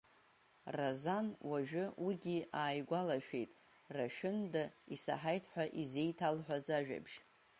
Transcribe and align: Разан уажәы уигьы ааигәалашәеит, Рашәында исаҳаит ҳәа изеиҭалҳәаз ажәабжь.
Разан 0.77 1.27
уажәы 1.49 1.85
уигьы 2.03 2.37
ааигәалашәеит, 2.59 3.51
Рашәында 3.95 4.63
исаҳаит 4.93 5.43
ҳәа 5.51 5.65
изеиҭалҳәаз 5.81 6.65
ажәабжь. 6.77 7.15